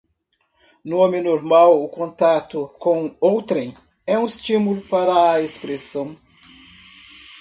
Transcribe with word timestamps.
no 0.83 0.97
homem 0.97 1.21
normal 1.21 1.79
o 1.83 1.87
contacto 1.87 2.67
com 2.79 3.15
outrem 3.21 3.71
é 4.07 4.17
um 4.17 4.25
estímulo 4.25 4.81
para 4.87 5.33
a 5.33 5.41
expressão 5.43 6.17